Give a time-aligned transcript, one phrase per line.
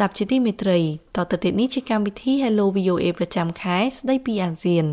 [0.00, 0.78] លោកអ្នកស្ដាប់ជាទីមេត្រី
[1.16, 4.86] តទៅទៀតនេះជាកម្មវិធី Hello VOA ប្រចាំខែស្ដីពីអាស៊ាន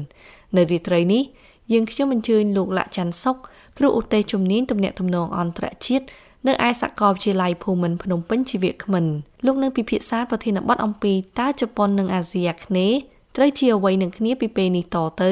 [0.55, 1.23] នៅរាត្រីនេះ
[1.71, 3.37] យើងខ្ញុំអញ្ជើញលោកលាក់ច័ន្ទសុក
[3.77, 6.05] គ្រូឧទ្ទេសជំនាញទំនាក់ទំនងអន្តរជាតិ
[6.47, 9.05] នៅឯសាកលវិទ្យាល័យភូមិន្ទភ្នំពេញជីវៈខ្មិន
[9.45, 12.97] លោកនឹងពិភាក្សាប្រធានបទអំពីតើជប៉ុននិងអាស៊ីអាគ្នេយ៍
[13.35, 15.31] ត្រូវជាអ្វីនឹងគ្នាពីពេលនេះតទៅ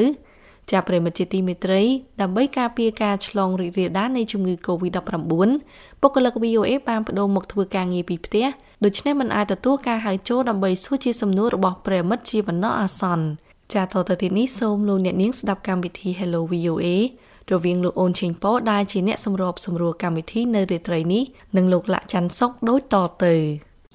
[0.72, 1.82] ជាប្រិមត្តជាទីមេត្រី
[2.22, 5.20] ដើម្បីការពារការឆ្លងរីករាលដាលនៃជំងឺ Covid-19
[6.02, 8.46] បុគ្គលិក VOA បានបដូរមកធ្វើការងារពីផ្ទះ
[8.84, 13.26] ដូច្នេះមិនអាចទទួលការហៅចូលដើម្បីសួរជាសំណួររបស់ប្រិមិត្តជាបណ្ដោះអាសន្ន
[13.74, 16.88] ចាតទៅទីនេះសូមលោកអ្នកនាងស្ដាប់កម្មវិធី Hello VOA
[17.52, 21.24] រវាងលោកអូនឆេងប៉ដែលជាអ្នកសម្របសម្រួលកម្មវិធីនៅរាត្រីនេះ
[21.58, 23.36] និងលោកលាក់ច័ន្ទសុកដូចតទៅ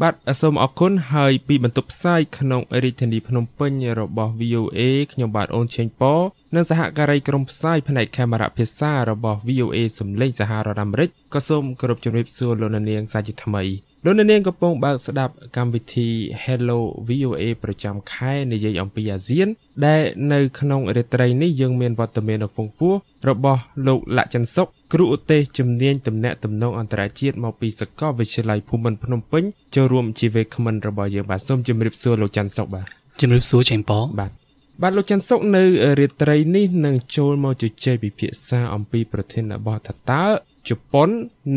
[0.03, 4.81] បាទសូមអរគុណហើយពីបន្ទប់ផ្សាយក្នុងរាជធានីភ្នំពេញរបស់ VOA
[5.13, 6.15] ខ្ញុំបាទអូនឆេងប៉
[6.55, 13.65] និងសហការីក្រុមផ្សាយផ្នែកកាមេរ៉ាភាសារបស់ VOA សំឡេងសហរដ្ឋអាមេរិកក៏សូមគោរពជំរាបសួរលោកនាងសាជាថ្មី
[14.05, 16.09] លោកនាងកំពុងបើកស្ដាប់កម្មវិធី
[16.45, 19.49] Hello VOA ប្រចាំខែនិយាយអំពីអាស៊ាន
[19.87, 22.95] ដែលនៅក្នុងរាត្រីនេះយើងមានវត្តមាននៅពងពោះ
[23.29, 32.87] របស់លោកលក្ខចន្ទសុកគ្រូឧទ្ទេសជំនាញទំនាក់ទំនងអន្តរជាតិមកពីសាកលវិទ្យាល័យភូមិន្ទភ្នំពេញចូលរួមជាវេក្មិនរបស់យើងបាទសូមជម្រាបសួរលោកច័ន្ទសុកបាទ
[33.21, 34.31] ជម្រាបសួរចេងប៉បាទ
[34.83, 35.65] បាទលោកច័ន្ទសុកនៅ
[36.01, 40.25] រាត្រីនេះនឹងចូលមកជជែកពិភាក្សាអំពីប្រធានបទថាតើ
[40.69, 41.09] ជប៉ុន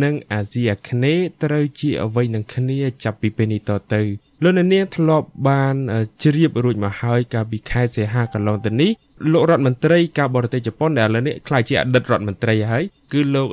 [0.04, 4.02] និងអាស៊ីអាគ្នេយ៍ត្រូវជាអ្វីនឹងគ្នាចាប់ពីពេលនេះតទៅ
[4.44, 5.76] លោកនាងធ្លាប់បាន
[6.23, 8.92] ជ្រាបរួចមកហើយកាលពីខែសីហាកន្លងទៅនេះ
[9.31, 13.48] លោករដ្ឋមន្ត្រីការបរទេសជប៉ុនដែលឥឡូវនេះក្លាយជាអតីតរដ្ឋមន្ត្រីហើយគឺលោក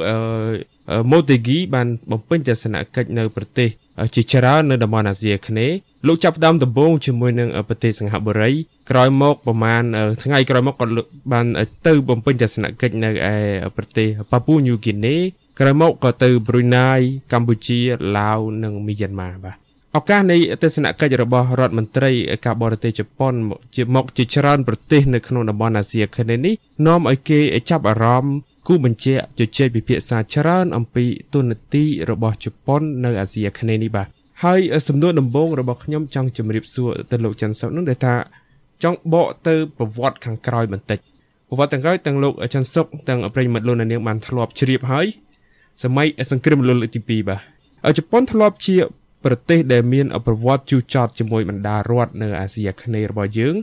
[1.10, 3.68] ម៉ូតេហ្គីបានបំពេញទស្សនកិច្ចនៅប្រទេស
[4.14, 8.50] ជាច្រើននៅតំបន់អាស៊ីអាគ្នេយ៍លោកចាប់ផ្ដើមដំបូងជាមួយនឹងប្រទេសសិង្ហបុរី
[8.90, 9.82] ក្រោយមកប្រហែល
[10.22, 10.86] ថ្ងៃក្រោយមកក៏
[11.32, 11.46] បាន
[11.86, 13.34] ទៅបំពេញទស្សនកិច្ចនៅឯ
[13.76, 15.16] ប្រទេសប៉ាពូញូហ្គីណេ
[15.60, 16.90] ក្រោយមកក៏ទៅប្រ៊ុយណៃ
[17.32, 17.80] កម្ពុជា
[18.18, 19.56] ឡាវនិងមីយ៉ាន់ម៉ាបាទ
[19.96, 22.12] ឱកាសនៃទស្សនកិច្ចរបស់រដ្ឋមន្ត្រី
[22.44, 23.34] ការបរទេសជប៉ុន
[23.76, 26.54] ជាមកជាច្រើនប្រទេសនៅក្នុងតំបន់អាស៊ីអាគ្នេយ៍នេះ
[26.86, 27.40] នាំឲ្យគេ
[27.70, 28.34] ចាប់អារម្មណ៍
[28.66, 31.04] គូបញ្ជាក់ជជែកពិភាក្សាច្រើនអំពី
[31.34, 34.08] ទូនាទីរបស់ជប៉ុននៅអាស៊ីអាគ្នេយ៍នេះបាទ
[34.44, 38.14] ហើយសំណួរដំបូងរបស់ខ្ញុំចង់ជម្រាបសួរទៅលោកច័ន្ទសុកនោះដែលថា
[38.82, 40.98] ចង់បកទៅប្រវត្តិខាងក្រោយបន្តិច
[41.48, 45.08] ប្រវត្តិទាំងក្រោយទាំងលោកច័ន្ទសុកទាំងប្រិយមិត្តលោកនាងបានធ្លាប់ជ្រាបហើយ
[45.82, 47.36] សម័យសង្គ្រាមលោកលើកទី2បា
[47.90, 48.76] ទជប៉ុនធ្លាប់ជា
[49.24, 53.54] ប្រទេសដែលមានប្រវត្តិជូរចត់ជាមួយបណ្ដារដ្ឋនៅអាស៊ីអាគ្នេយ៍របស់យើង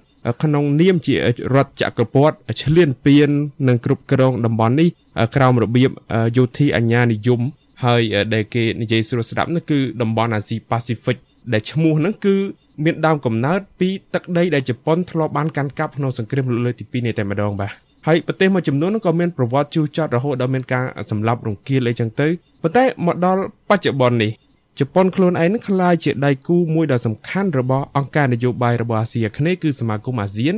[0.44, 1.16] ក្នុងនាមជា
[1.56, 3.30] រដ្ឋចក្រពត្តិឆ្លៀនពៀន
[3.68, 4.90] និងគ្រប់គ្រងតំបន់នេះ
[5.36, 5.90] ក្រោមរបៀប
[6.38, 7.42] យោធាអាញានិយម
[7.86, 8.02] ហើយ
[8.34, 11.18] ដែលគេនិយាយស្រួលស្ដាប់នោះគឺតំបន់អាស៊ីប៉ាស៊ីហ្វិក
[11.54, 12.36] ដែលឈ្មោះហ្នឹងគឺ
[12.84, 22.28] មានដើមកំណើតពីទឹកដីដែលជប៉ុនធ្លាប់បានកាន់កាប់ក្នុងសង្គ្រាមលោកលើកទី2នេះតែម្ដងបាទ ហើយប្រទេសមួយចំនួនក៏មានប្រវត្តិជូរចត់រហូតដល់មានការសម្លាប់រង្គាលអីចឹងទៅ
[22.62, 24.32] ប៉ុន្តែមកដល់បច្ចុប្បន្ននេះ
[24.80, 30.56] ជប៉ុនខ្លួនឯងនឹងក្លាយជាដៃគូមួយដ៏សំខាន់របស់អង្គការនយោបាយរបស់អាស៊ីអាគ្នេយ៍គឺសមាគមអាស៊ាន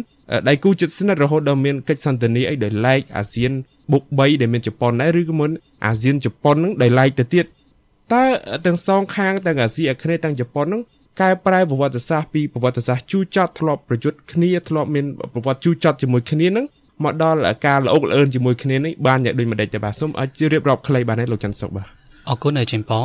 [0.49, 3.51] ដៃគូជិតស្និទ្ធរហូតដល់មានកិច្ចសន្ទនាអីដោយឡែកអាស៊ាន
[3.91, 5.51] បុក3ដែលមានជប៉ុនដែរឬក៏មុន
[5.85, 7.45] អាស៊ានជប៉ុននឹងដោយឡែកទៅទៀត
[8.13, 8.23] តើ
[8.65, 10.81] ទាំងសងខាងទាំងអាស៊ីអាគ្នេយ៍ទាំងជប៉ុននឹង
[11.21, 16.65] កែប្រែប្រវត្តិសាស្ត្រពីប្រវត្តិសាស្ត្រជូរចត់ធ្លាប់ប្រយុទ្ធគ្នាធ្លាប់មានប្រវត្តិជូរចត់ជាមួយគ្នានឹង
[17.03, 21.87] មកដល់ការល្អុកល្អឿនជាមួយគ្នានេះបានយ៉ាងដូចម្ដេចទៅបាទសូមឲ្យរៀបរាប់ខ្លីបាទលោកច័ន្ទសុកបាទ
[22.29, 22.99] អរគុណអេចេងប៉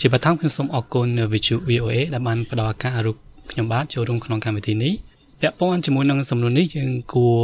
[0.00, 3.16] ជាបឋមខ្ញុំសូមអរគុណ Vichu VOA ដែលបានផ្ដល់ឱកាសឲ្យ
[3.50, 4.92] ខ្ញុំបាទចូលរួមក្នុងកម្មវិធីនេះ
[5.40, 7.38] ពាក់ព័ន្ធជាមួយនឹងសំណួរនេះយើងគួរ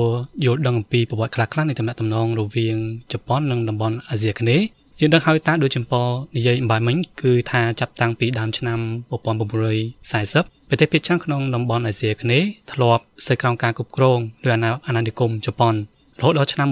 [0.45, 2.77] យល់ដឹងអំពីប្រវត្តិខ្លះៗនៃតំណែងតំណងរវាង
[3.13, 4.65] ជប៉ុននិងតំបន់អាស៊ីអាគ្នេយ៍
[5.01, 6.07] យើងដឹងហើយតាដូចចំពោះ
[6.37, 8.79] និយាយអំបាយមិញគឺថាចាប់តាំងពីដើមឆ្នាំ
[9.11, 15.75] 1940ប្រទេសភាគច្រើនក្នុងតំបន់អាស៊ីអាគ្នេយ៍ធ្លាប់ស្ថិតក្រោមការគ្រប់គ្រងដោយអាណាអាណានិគមជប៉ុន
[16.19, 16.67] រហូតដល់ឆ្នាំ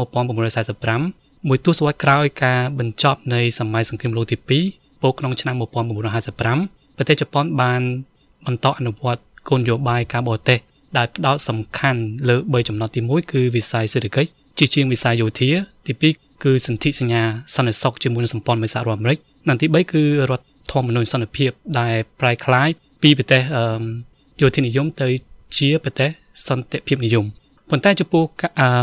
[0.73, 4.37] 1945មួយទសវត្សរ៍ក្រោយការបញ្ចប់នៃសម័យសង្គ្រាមលោកទី
[4.69, 7.81] 2ពោលក្នុងឆ្នាំ1955ប្រទេសជប៉ុនបាន
[8.47, 10.59] បន្តអនុវត្តគោលនយោបាយការបរទេស
[10.97, 15.51] ដែលផ្ដោតសំខាន់លើ3ចំណុចទី1គឺវិស័យសេដ្ឋកិច្ចជាជាងវិស័យយោធា
[15.87, 15.93] ទី
[16.23, 17.23] 2គឺសន្ធិសញ្ញា
[17.55, 19.19] សន្តិសុខជាមួយនឹងសម្ព័ន្ធមិត្តសហរដ្ឋអាមេរិក
[19.49, 22.69] និងទី3គឺរដ្ឋធម្មនុញ្ញសន្តិភាពដែលប្រែក្លាយ
[23.03, 23.43] ពីប្រទេស
[24.41, 25.09] យោធានិយមទៅ
[25.57, 26.11] ជាប្រទេស
[26.49, 27.27] សន្តិភាពនិយម
[27.71, 28.25] ប៉ុន្តែចំពោះ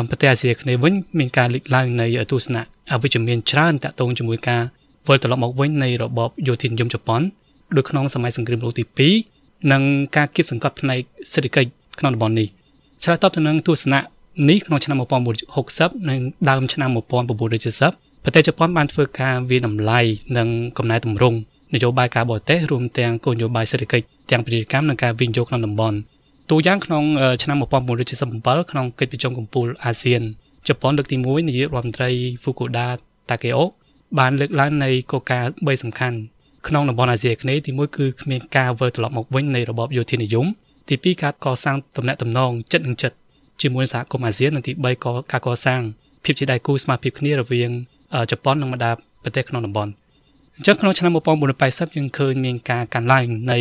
[0.09, 4.61] ប្រទេសអាស៊ីអាគ្នេយ៍វិញមានការលេចឡើងនៃទស្សនៈអវិជ្ជមានច្រើនតាក់ទងជាមួយការ
[5.07, 7.21] វិលត្រឡប់មកវិញនៃរបបយោធានិយមជប៉ុន
[7.75, 8.83] ដូចក្នុងសម័យសង្គ្រាមលោកទី
[9.29, 9.81] 2និង
[10.15, 10.99] ការគៀបសង្កត់ផ្នែក
[11.33, 11.69] សេដ្ឋកិច្ច
[11.99, 12.47] ក្នុងតំបន់នេះ
[13.03, 14.01] ឆ្លើយតបទៅនឹងទស្សនៈ
[14.49, 14.97] នេះក្នុងឆ្នាំ
[15.51, 16.19] 1960និង
[16.49, 16.89] ដើមឆ្នាំ
[17.55, 19.99] 1970ប្រទេសជប៉ុនបានធ្វើការវាយតម្លៃ
[20.37, 20.47] និង
[20.77, 21.37] កំណែតម្រង់
[21.73, 25.97] នយោបាយការបរទេសរួមទាំងគោលនយោបាយសេដ្ឋកិច្ចទាំងពាណិជ្ជកម្មនិងការវិនិយោគក្នុងតំបន់
[26.53, 27.03] ទូយ៉ាងក្នុង
[27.43, 30.21] ឆ្នាំ1977ក្នុងកិច្ចប្រជុំកំពូលអាស៊ាន
[30.67, 32.09] ជប៉ុនលើកទី1នាយករដ្ឋមន្ត្រី
[32.43, 32.85] Fukuda
[33.29, 33.61] Takeo
[34.19, 36.17] បានលើកឡើងនៃគោលការណ៍3សំខាន់
[36.67, 40.45] ក្នុងតំបន់អាស៊ីអាគ្នេយ៍ទីមួយគឺគ្មានការវិលត្រឡប់មកវិញនៃរបបយោធានិយម
[40.89, 43.17] ទីពីរការកសាងទំនាក់ទំនងចិត្តនឹងចិត្ត
[43.61, 45.81] ជាមួយសហគមន៍អាស៊ាននិងទី3ក៏ការកសាង
[46.23, 47.71] ភាពជាដៃគូស្មារតីគ្នារវាង
[48.31, 48.91] ជប៉ុននិងបណ្ដា
[49.23, 49.91] ប្រទេសក្នុងតំបន់
[50.55, 51.11] អញ្ចឹងក្នុងឆ្នាំ
[51.53, 53.59] 1980យើងឃើញមានការកើនឡើងនៃ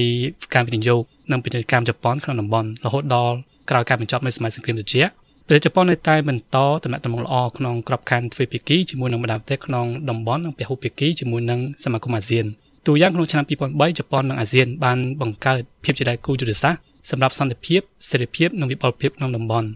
[0.55, 3.37] ការវិនិយោគ និងពាណិជ្ជកម្មជប៉ុនក្នុងតំបន់រហូតដល់
[3.71, 5.11] ក្រោយការបញ្ចប់នៃសម័យសង្គ្រាមត្រជាក់
[5.47, 12.47] ប្រទេសជប៉ុននៅតែបន្តតំណែងល្អក្នុងក្របខ័ណ្ឌទ្វេភាគីជាមួយនឹងបណ្ដាប្រទេសក្នុងតំបន់និងពហុភាគីជាមួយនឹងសមាគមអាស៊ាន
[12.87, 16.81] ទូយ៉ាងក្នុងឆ្នាំ2003ជប៉ុននិងអាស៊ានបានបង្កើតភាពជាដៃគូយុទ្ធសាស្ត្រ
[17.11, 17.81] សម្រាប់សន្តិភាព
[18.11, 19.69] សេរីភាពនិងវិបលភាពក្នុងតំបន់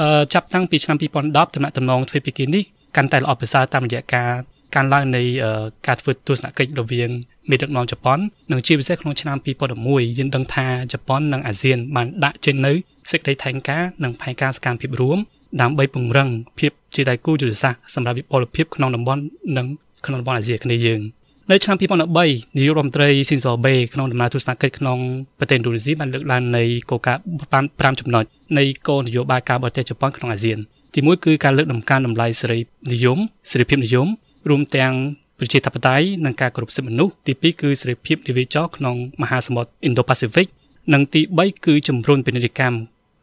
[0.00, 2.64] អឺចាប់តាំងពីឆ្នាំ2010តំណែងតំណងទ្វេភាគីនេះ
[2.96, 4.30] កាន់តែល្អប្រសើរតាមរយៈការ
[4.74, 5.22] ការឡើងនៃ
[5.86, 7.10] ការធ្វើទស្សនកិច្ចរវាង
[7.50, 8.18] មេដឹកនាំជប៉ុន
[8.52, 9.36] និងជាពិសេសក្នុងឆ្នាំ
[9.76, 12.72] 2011យើងដឹងថាជប៉ុននិងអាស៊ានបានដាក់ចេញនៅ
[13.10, 15.18] សេចក្តីថ្លែងការណ៍និងផែនការសកម្មភាពរួម
[15.60, 16.28] ដើម្បីពង្រឹង
[16.58, 19.22] ភាពជាដៃគូយុទ្ធសាស្ត្រសម្រាប់វិបលភាពក្នុងតំបន់
[19.56, 19.66] និង
[20.06, 21.00] ក្នុងតំបន់អាស៊ីអាគ្នេយ៍យើង
[21.50, 24.98] នៅឆ្នាំ2013នាយករដ្ឋមន្ត្រីស៊ីនសូអាបេក្នុងដំណើរទស្សនកិច្ចក្នុង
[25.38, 27.22] ប្រទេសឥណ្ឌូនេស៊ីបានលើកឡើងនៃគោលការណ៍
[27.52, 28.24] បាន5ចំណុច
[28.58, 30.58] នៃគោលនយោបាយការបរទេសជប៉ុនក្នុងអាស៊ាន
[30.94, 32.58] ទី1គឺការលើកដំកើងតម្លៃសេរី
[32.92, 33.18] និយម
[33.50, 34.08] សេរីភាពនិយម
[34.48, 34.92] រួមទាំង
[35.38, 40.46] ប្រជាធិបតេយ្យនិងការគោរពសិទ្ធិមនុស្សទី2គឺសេរីភាពនិវិចរក្នុងមហាសមុទ្រ Indo-Pacific
[40.92, 42.76] និងទី3គឺជំរុញពាណិជ្ជកម្ម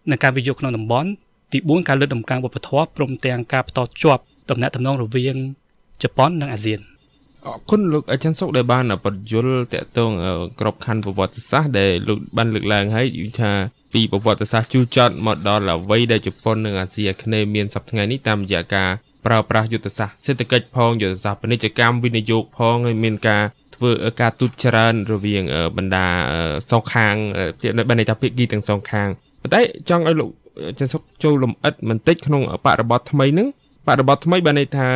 [0.10, 1.10] និងការវិនិយោគក្នុងតំបន់
[1.52, 5.36] ទី4ការលើកដំកើងវប្បធម៌ព្រមទាំងការបន្តជាប់ទំនាក់ទំនងរវាង
[6.04, 6.80] ជប៉ុននិងអាស៊ាន
[7.46, 10.12] អរគុណលោកអាចារ្យសុកដែលបានបទយល់តកតង
[10.60, 13.52] ក្របខ័ណ្ឌប្រវត្តិសាស្ត្រដែលលោកបានលើកឡើងហើយយល់ថា
[13.94, 18.90] ពីប្រវត្តិសាស្ត្រជូរចត់មកដល់អ្វីដែលជប៉ុននិងអាស៊ីអាគ្នេយ៍មានសប្តាហ៍ថ្ងៃនេះតាមរយៈការ
[19.26, 23.44] ប្រើប្រាស់យុទ្ធសាស្ត្រសេដ្ឋកិច្ចផងយុទ្ធសាស្ត្រពាណិជ្ជកម្មវិនិយោគផងហើយមានការ
[23.76, 23.92] ធ្វើ
[24.22, 25.44] ការទូតច្រើនរវាង
[25.78, 26.08] បណ្ដា
[26.70, 27.16] សងខាង
[27.90, 29.08] បានន័យថាភាគីទាំងសងខាង
[29.42, 30.30] ប៉ុន្តែចង់ឲ្យលោក
[30.80, 33.48] ចិនសុកចូលលំអិតបន្តិចក្នុងបរិបទថ្មីហ្នឹង
[33.88, 34.90] បរិបទថ្មីបានន័យថា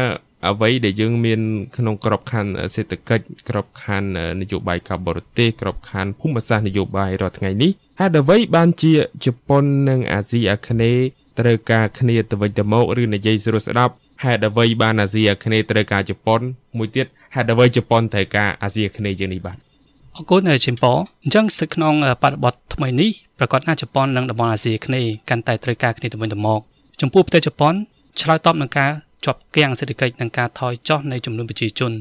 [0.50, 1.42] អ្វីដែលយើងមាន
[1.77, 4.10] ក្នុងក្របខ័ណ្ឌសេដ្ឋកិច្ចក្របខ័ណ្ឌ
[4.42, 8.94] នយោបាយការបរទេសក្របខ័ណ្ឌភូមិសាស្ត្រនយោបាយរាល់ថ្ងៃនេះហេតុអ្វីបានជា
[9.25, 11.06] ជប៉ុននិងអាស៊ីអាគ្នេយ៍
[11.39, 13.94] ត្រូវការគ្នាទៅវិញទៅមកឬនិយាយស្រួលស្ដាប់
[14.24, 16.42] ហេតុអ្វីបានអាស៊ីអាគ្នេយ៍ត្រូវការជប៉ុន
[16.78, 19.58] មួយទៀតហេតុអ្វីជប៉ុនត្រូវការអាស៊ីអាគ្នេយ៍យ៉ាងនេះបាទ
[20.16, 23.10] អរគុណជិមប៉អញ្ចឹងស្ថិតក្នុងបរិបទថ្មីនេះ
[23.40, 26.62] ប្រកាសថាជប៉ុននិងតំបន់អាស៊ីអាគ្នេយ៍កាន់តែត្រូវការគ្នាទៅវិញទៅមក
[27.02, 27.74] ចំពោះប្រទេសជប៉ុន
[28.22, 28.92] ឆ្លើយតបនឹងការ
[29.26, 31.92] ជាប់គាំងសេដ្ឋកិច្ចនិងការថយចុះនៃចំនួនប្រជាជន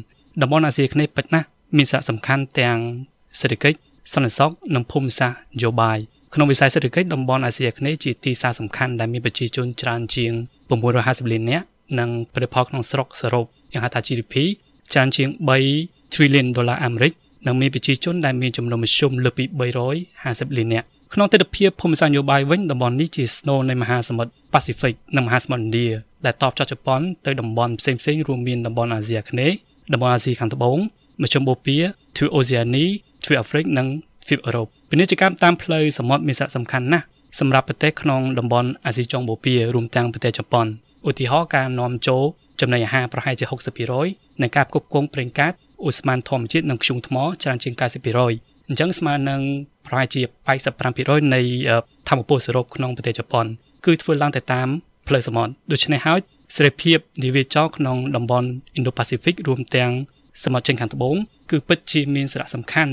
[0.40, 1.46] តំបន់អាស៊ីអាគ្នេយ៍ពិតណាស់
[1.76, 2.78] មានសារៈសំខាន់ទាំង
[3.40, 3.78] សេដ្ឋកិច្ច
[4.12, 5.98] សន្តិសុខនិងភូមិសាស្ត្រនយោបាយ
[6.34, 10.32] ក្នុងវិស័យសេដ្ឋកិច្ចតំបន់អាស៊ីអាគ្នេយ៍ជាទីផ្សារសំខាន់ដែលមានប្រជាជនច្រើនជាង
[10.82, 11.66] 650លាននាក់
[11.98, 14.34] និងផលិតផលក្នុងស្រុកសរុបយ៉ាងហៅថា GDP
[14.92, 15.28] ច្រើនជាង
[15.70, 17.12] 3 trillion ដុល្លារអាមេរិក
[17.46, 19.44] និងមានប្រជាជនដែលមានចំនួនមធ្យមលើសពី
[20.00, 25.88] 350លាននាក់ក្នុងទិដ្ឋភាពភូមិសាស្ត្រនយោបាយវិញតំបន់នេះជាស្នូលនៃមហាសមុទ្រប៉ាស៊ីហ្វិកនិងមហាសមុទ្រឥណ្ឌា
[26.24, 29.56] ដែលតបចោះជប៉ុនទៅតំបន់ផ្សេងៗរួមមានតំបន់អាស៊ីអាគ្នេយ៍
[29.92, 30.78] តំបន់អាស៊ីខាងត្បូង
[31.22, 31.80] មជ្ឈមបូព៌ា
[32.16, 32.84] ទ្វីបអូសេអានី
[33.24, 33.86] ទ្វីបអាហ្វ្រិកនិង
[34.26, 37.04] ទ្វីបអឺរ៉ុបពាណិជ្ជកម្មតាមផ្លូវសមុទ្រមានសារៈសំខាន់ណាស់
[37.40, 40.66] សម្រាប់ប្រទេសក្នុងតំបន់អាស៊ីចុងបូព៌ារួមទាំងប្រទេសជប៉ុន
[41.08, 42.22] ឧទាហរណ៍ការនាំចូល
[42.60, 43.44] ចំណីអាហារប្រហែលជា
[43.92, 45.52] 60%និងការផ្គត់ផ្គង់ប្រេងកាត
[45.84, 49.40] អូស្មန်ធម្មជាតិនិងធ្យូងថ្មច្រើនជាង90%អញ្ចឹងស្មើនឹង
[49.86, 50.20] ប្រហែលជា
[50.78, 51.40] 85%នៃ
[52.08, 53.46] ធម្មពលសរុបក្នុងប្រទេសជប៉ុន
[53.84, 54.68] គឺធ្វើឡើងទៅតាម
[55.08, 56.20] ផ្លូវសមុទ្រដូច្នេះហើយ
[56.56, 58.48] សេរីភាពនិវាចរក្នុងតំបន់
[58.78, 59.90] Indo-Pacific រួមទាំង
[60.44, 61.16] សមុទ្រចិនខាងត្បូង
[61.50, 62.92] គឺពិតជាមានសារៈសំខាន់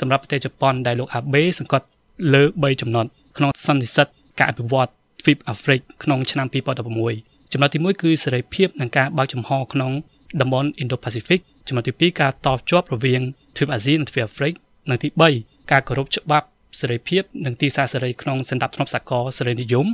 [0.00, 1.86] សម្រាប់ប្រទេសជប៉ុនដែលលោកអាបេសង្កត់
[2.34, 3.06] លើ3ចំណុច
[3.36, 4.08] ក្នុងសន្និសីទ
[4.38, 4.88] ការអភិវឌ្ឍ
[5.20, 9.92] ទ្វីបអាហ្វ្រិកក្នុងឆ្នាំ2016 ចំណុចទី1គឺសេរីភាពនិងការបើកចំហក្នុង
[10.40, 13.20] តំបន់ Indo-Pacific ចំណុចទី2ការតជាប់រវាង
[13.56, 14.52] ទ្វីបអាស៊ីនិងទ្វីបអាហ្វ្រិក
[14.90, 15.08] និងទី
[15.40, 16.46] 3ការគោរពច្បាប់
[16.80, 19.86] សេរីភាពនិងទីសាសេរីក្នុងសន្តិភាពសកលសេរីនិយម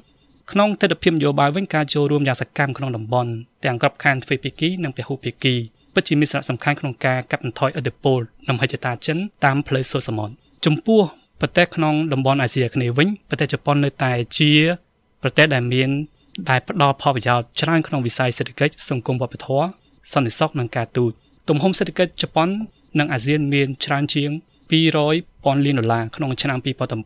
[0.52, 3.30] ក្នុងទស្សនវិជ្ជានយោបាយវិញការចូលរួមយ៉ាងសកម្មក្នុងតំបន់
[3.64, 5.54] ទាំងក្របខ័ណ្ឌទ្វេភាគីនិងពហុភាគី
[5.94, 10.34] ពិតជាមានសារៈសំខាន់ក្នុងការកាត់បន្ថយឥទ្ធិពលនិងហិច្ចតាចិនតាមផ្លូវសុសមុទ្រ
[10.66, 11.00] ចំពោះ
[11.40, 14.52] ប្រទេសក្នុងតំបន់អាស៊ីអាគ្នេយ៍វិញប្រទេសជប៉ុននៅតែជា
[15.22, 15.90] ប្រទេសដែលមាន
[16.48, 19.68] ដែលផ្ដល់ផលប្រយោជន៍ច្រើនក្នុងវិស័យសេដ្ឋកិច្ចសង្គមវប្បធម៌
[20.12, 21.12] សន្តិសុខនិងការទូត
[21.48, 22.48] ទំហំសេដ្ឋកិច្ចជប៉ុន
[22.98, 24.30] និងអាស៊ានមានច្រើនជាង
[24.92, 26.58] 200ពាន់លានដុល្លារក្នុងឆ្នាំ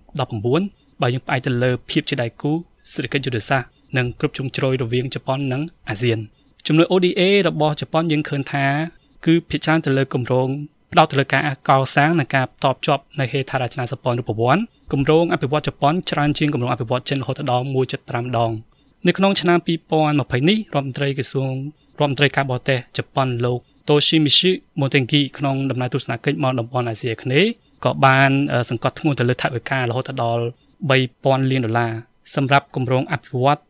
[0.06, 2.52] 2019បើយើងផ្អែកទៅលើភាពជាដៃគូ
[2.92, 6.18] សេដ្ឋកិច្ចយុទ្ធសាស្ត្រនិងគ្រប់ជ្រុងជ្រោយរវាងជប៉ុននិងអាស៊ាន
[6.66, 8.66] ជំនួយ ODA របស់ជប៉ុនយើងឃើញថា
[9.26, 10.48] គឺភាគច្រើនទៅលើគម្រោង
[10.92, 14.62] ផ្ដោតទៅលើការកសាងនិងការតបជាប់នៅហេដ្ឋារចនាសម្ព័ន្ធរូបវ័ន្ត
[14.92, 17.64] គម្រោងអភិវឌ្ឍជប៉ុនច្រើនជាងគម្រោងអភិវឌ្ឍចិនរហូតដល់
[18.00, 18.52] 1.5ដង
[19.06, 19.58] នៅក្នុងឆ្នាំ
[20.02, 21.52] 2020នេះរដ្ឋមន្ត្រីក្រសួង
[22.00, 27.50] រដ្ឋមន្ត្រីការបរទេសជប៉ុនលោក Toshimitsu Motegi ក្នុងដំណើរទស្សនកិច្ចមកតំបន់អាស៊ីអាគ្នេយ៍
[27.84, 28.30] ក៏បាន
[28.70, 30.44] សង្កត់ធ្ងន់ទៅលើថវិការហូតដល់
[30.92, 31.92] 3000លានដុល្លារ
[32.36, 33.60] សម្រាប់គម្រោងអភិវឌ្ឍ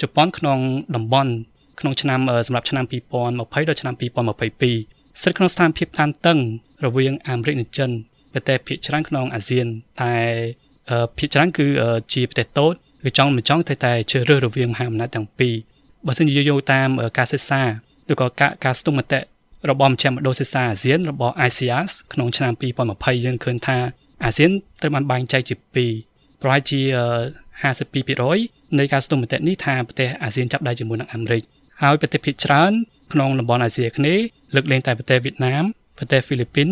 [0.00, 0.58] ជប៉ុនក្នុង
[0.96, 1.32] តំបន់
[1.80, 6.38] ក្នុងឆ្នាំសម្រាប់ឆ្នាំ2020ដល់ឆ្នាំ2022ស្ថិតក្នុងស្ថានភាពតានតឹង
[6.84, 7.90] រវាងអាមេរិកនិងចិន
[8.32, 9.66] ប្រទេសភាគច្រើនក្នុងអាស៊ាន
[10.02, 10.14] តែ
[11.18, 11.66] ភាគច្រើនគឺ
[12.12, 12.74] ជាប្រទេសតូច
[13.06, 15.54] គឺចង់មិនចង់តែតែជ្រើសរើសរវាងមហាអំណាចទាំងពីរ
[16.06, 17.62] បើសិនជាយកតាមការសិក្សា
[18.10, 19.20] ឬក៏ការការស្ទង់មតិ
[19.70, 22.52] របស់មជ្ឈមណ្ឌលសិក្សាអាស៊ានរបស់ ICAS ក្នុងឆ្នាំ
[22.88, 23.76] 2020យើងឃើញថា
[24.24, 25.92] អាស៊ានត្រូវបានបែងចែកជាពីរ
[26.42, 26.80] ប្រហែលជា
[27.60, 31.42] 52%នៃការស្ទង់មតិនេះថាប្រទេសអាស៊ានចាប់ដៃជាមួយនឹងអាមេរិក
[31.82, 32.72] ហើយប្រទេសភាគច្រើន
[33.12, 35.64] ក្នុងតំបន់អាស៊ីអាគ្នេយ៍លើកលែងតែប្រទេសវៀតណាម
[35.98, 36.68] ប្រទេសហ្វីលីពីន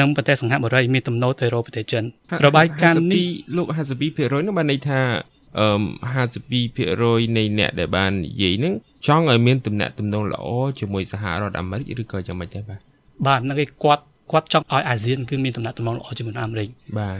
[0.00, 2.04] និងប្រទេសសង្ហបុរីមានទំនោរទៅរកប្រទេសចិន
[2.46, 3.66] របាយការណ៍នេះលោក
[4.06, 5.00] 52%នោះបានន័យថា
[5.58, 5.68] អឺ
[6.52, 8.74] 52%នៃអ្នកដែលបាននិយាយហ្នឹង
[9.06, 10.46] ចង់ឲ្យមានទំនាក់ទំនងល្អ
[10.80, 12.80] ជាមួយសហរដ្ឋអាមេរិកឬក៏យ៉ាងម៉េចដែរបាទ
[13.26, 16.68] បាទហ្នឹងឯងគាត់គាត់ចង់ឲ្យអាស៊ានគឺមានទំនាក់ទំនងល្អជាមួយអាមេរិក
[16.98, 17.16] បាទ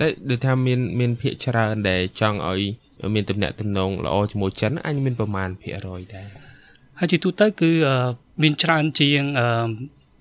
[0.00, 2.60] តែដូចថាមានមានភាគច្រើនដែលចង់ឲ្យ
[3.14, 6.26] មានទំនាក់ទំនងល្អជាមួយចិនអញមានប្រមាណភាគរយដែរ
[6.98, 7.70] ហើយជាទូទៅគឺ
[8.42, 9.22] មានច្រើនជាង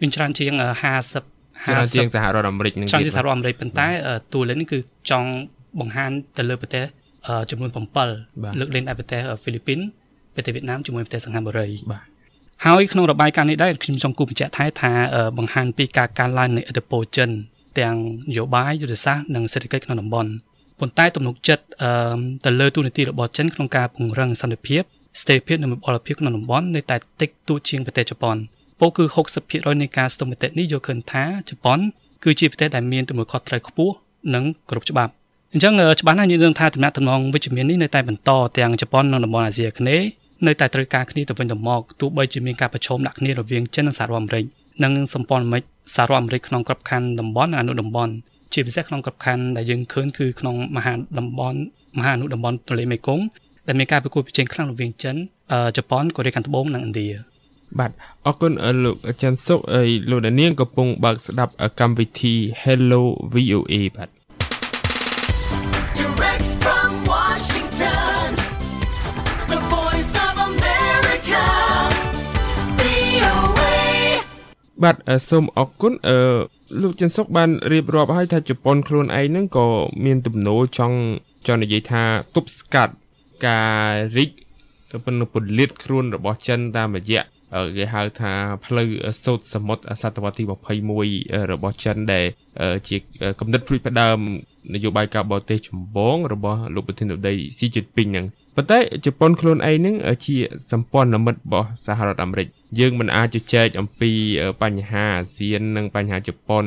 [0.01, 0.53] មានច្រើនជាង
[1.12, 3.88] 50ច្រើនជាងសហរដ្ឋអាមេរិកនឹងច្រើនជាងសហរដ្ឋអាមេរិកប៉ុន្តែ
[4.34, 5.30] តួលេខនេះគឺចង់
[5.80, 6.86] បង្ហាញទៅលើប្រទេស
[7.50, 9.80] ចំនួន7លើកលែងតែប្រទេសហ្វីលីពីន
[10.36, 12.04] ប្រទេសវៀតណាមជាមួយប្រទេសសិង្ហបុរីបាទ
[12.66, 14.92] ហើយក្នុងរបាយការណ៍នេះដែរខ្ញុំចង់គូបញ្ជាក់ថែថា
[15.38, 17.30] បង្ហាញពីការកើនឡើងនៃឥទ្ធិពលចិន
[17.80, 17.96] ទាំង
[18.30, 20.32] នយោបាយយុទ្ធសាស្ត្រនិងសេដ្ឋកិច្ចក្នុងតំបន់
[20.80, 21.63] ប៉ុន្តែទំនុកចិត្ត
[22.46, 24.82] ទៅលើទូនាទីរបស់ចិនក្នុងការពង្រឹងសន្តិភាព
[25.22, 28.36] ស្ថិរភាពនិងវិបលភាពក្នុងតំបន់នៅតែតិចតួចជាងប្រទេសជប៉ុន
[28.80, 29.04] ពោលគឺ
[29.44, 31.80] 60%នៃការស្ទង់មតិនេះយកឃើញថាជប៉ុន
[32.24, 33.94] គឺជាប្រទេសដែលមានទំនួលខុសត្រូវខ្ពស់
[34.34, 35.12] និងគោរពច្បាប់
[35.53, 40.05] អញ្ចឹងច្បាស់ណាស់យើងនឹងថាដំណាក់តំណងវិជ្ជមាននេះនៅតែបន្តទាំងជប៉ុននិងតំបន់អាស៊ីអាគ្នេយ៍
[40.48, 44.46] នៅតែត្រូវការគ្នាទៅវិញទៅមកទោះបីជាមានការប្រឈមដាក់គ្នារវាងចិននិងសហរដ្ឋអាមេរិក
[44.84, 48.13] និងសម្ព័ន្ធមិត្តសហរដ្ឋអាមេរិកក្នុងក្របខ័ណ្ឌតំបន់និងអនុតំបន់
[48.53, 51.60] ជាពិសេសក្នុងក្របខ័ណ្ឌដែលយើងឃើញគឺក្នុងមហាតំបន់
[51.98, 53.24] មហាអនុតំបន់ទន្លេមេគង្គ
[53.67, 55.15] ដែលមានការប្រកួតប្រជែងខ្លាំងរវាងចិន
[55.77, 57.10] ជប៉ុនកូរ៉េខាងត្បូងនិងឥណ្ឌា
[57.79, 57.91] បាទ
[58.27, 58.51] អរគុណ
[58.84, 63.01] លោកច័ន្ទសុកហើយលោកដានៀងកំពុងបើកស្ដាប់កម្មវិធី Hello
[63.34, 64.21] VOA បាទ
[74.84, 74.96] បាទ
[75.30, 76.18] សូមអរគុណអឺ
[76.82, 79.68] លោកចិនសុកបានរៀបរាប់ឲ្យថាជប៉ុនខ្លួនឯងហ្នឹងក៏
[80.06, 80.98] មានទំនោរចង់
[81.48, 82.04] ចង់និយាយថា
[82.36, 82.94] ទប់ស្កាត់
[83.48, 84.30] ការរីក
[85.06, 87.24] ប៉ុន្តែពលិតខ្លួនរបស់ចិនតាមរយៈ
[87.78, 88.32] គេហៅថា
[88.66, 88.88] ផ្លូវ
[89.24, 90.44] សូត្រសមុទ្រសតវត្សទី
[90.94, 92.26] 21របស់ចិនដែល
[92.88, 92.98] ជា
[93.40, 94.18] កំណត់ព្រួយផ្ដើម
[94.74, 99.96] នយោបាយការបរទេសចម្បងរបស់លោកប្រធានាធិបតីស៊ីជីនពីងហ្នឹងប៉ុន្តែជប៉ុនខ្លួនឯងហ្នឹង
[100.26, 100.36] ជា
[100.72, 102.48] សម្ព័ន្ធមិត្តរបស់សហរដ្ឋអាមេរិក
[102.80, 104.12] យើងមិនអាចជជែកអំពី
[104.62, 106.66] បញ្ហាអាស៊ាននិងបញ្ហាជប៉ុន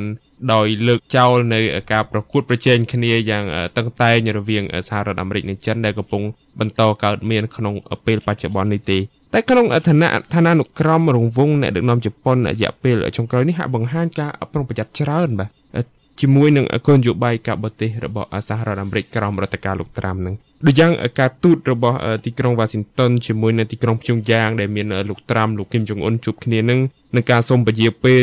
[0.52, 1.60] ដោយលើកចោលនៅ
[1.92, 3.44] ការប្រកួតប្រជែងគ្នាយ៉ាង
[3.76, 6.22] តឹងតែងរវាងសហរដ្ឋអាមេរិកនិងចិនដែលកំពុង
[6.60, 7.74] បន្តកើតមានក្នុង
[8.06, 8.98] ពេលបច្ចុប្បន្ននេះទេ
[9.32, 20.34] តែក្នុងឋានៈឋានានុក្រមរង្វង់អ្នកដឹកនាំជប៉ុនរយៈពេលចុងក្រោយនេះហាក់បង្ហាញការប្រុងប្រយ័ត្នច្រើនបាទ ជាមួយនឹងគោលនយោបាយការបរទេសរបស់សហរដ្ឋអាមេរិកក្រោមរដ្ឋការលោកត្រាំនឹង
[20.66, 26.80] ដូចយ៉ាងការទូតរបស់ទីក្រុងវ៉ាស៊ីនតោនជាមួយនៅទីក្រុងព្យុងយ៉ាងដែលមានលោកត្រាំលោកគឹមចុងអ៊ុនជួបគ្នានឹង
[27.16, 28.22] នឹងការសូមពជាពេល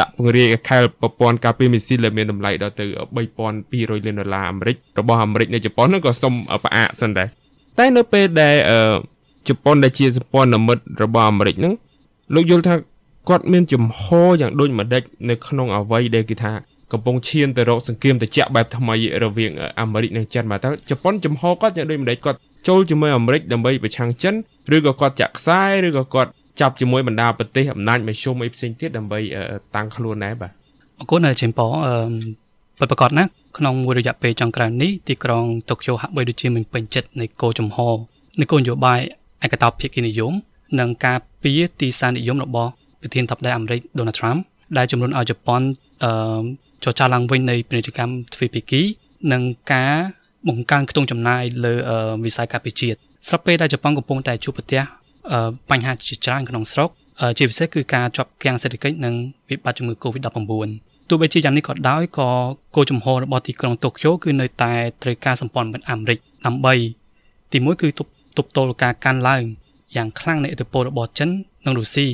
[0.00, 2.84] ដាក់ពង្រាយខែលប្រព័ន្ធការពារមីស៊ីលដែលមានតម្លៃដល់ទៅ
[3.46, 7.28] 3200លានដុល្លារអាមេរិករបស់អាមេរិកនៅជប៉ុននឹងក៏សូមផ្អាកសិនដែរ
[7.78, 8.56] តែនៅពេលដែល
[9.48, 11.74] ជប៉ុនដែលជាសម្ព័ន្ធមិត្តរបស់អាមេរិកហ្នឹង
[12.34, 12.74] លោកយល់ថា
[13.28, 14.02] គាត់មានចំហ
[14.40, 16.52] យ៉ាងដូចម្ដេចនៅក្នុងអវ័យដែលគេថា
[16.92, 22.38] កំពុងឈានទៅរកសង្គ្រាមត្រជាក់បែបថ្មីរវាងអាមេរិកនិងចិនបាទតើជប៉ុនចំហគាត់យ៉ាងដូចម្ដេចគាត់
[22.68, 24.34] ចូលជាមួយអាមេរិកដើម្បីប្រឆាំងចិន
[24.74, 29.18] ឬក៏គាត់ចាក់ខ្សែឬក៏គាត់ចាប់ជាមួយបណ្ដាប្រទេសអំណាចមធ្យមអីផ្សេងទៀតដើម្បី
[29.76, 30.50] តាំងខ្លួនដែរបាទ
[30.98, 31.94] អរគុណជិមប៉អឺ
[32.78, 37.78] ពិតប្រាកដណាស់ក្នុងមួយរយៈពេលចុងក្រោយនេះទីក្រុងតូក្យូហាក់បីដូចជាមិនពេញចិត្តនៃគោលចំហ
[38.40, 39.00] នៃគោលនយោបាយ
[39.44, 40.32] ឯកតោភាគីនិយម
[40.80, 44.38] និងការពៀទីសានិយមរបស់ប្រធានាធិបតីអាមេរិក Donald Trump
[44.76, 45.62] ដែលជំរុញឲ្យជប៉ុន
[46.04, 46.42] អឺ
[46.84, 48.82] ចរចាឡើងវិញនៃពាណិជ្ជកម្មទ្វេភាគី
[49.32, 49.94] និងការ
[50.48, 51.74] បង្កើនខ្ទង់ចំណាយលើ
[52.24, 52.98] វិស័យការពារជាតិ
[53.28, 54.82] ស្របពេលដែលជប៉ុនកំពុងតែជួបប្រទះ
[55.70, 56.90] បញ្ហាជាច្រើនក្នុងស្រុក
[57.38, 59.14] ជាពិសេសគឺការជាប់គាំងសេដ្ឋកិច្ចនិង
[59.50, 60.70] វិបត្តិជំងឺ Covid-19
[61.08, 62.28] ទោះបីជាយ៉ាងនេះក៏ដោយក៏
[62.74, 64.72] គោលជំហររបស់ទីក្រុងតូក្យូគឺនៅតែ
[65.02, 66.74] ត្រូវការសម្ព័ន្ធមិត្តអាមេរិកដើម្បី
[67.52, 69.42] ទីមួយគឺទប់ទប់ទល់ការកាន់ឡើង
[69.96, 71.28] យ៉ាងខ្លាំងនៃឥទ្ធិពលរបស់ចិន
[71.64, 72.06] និងរុស្ស៊ី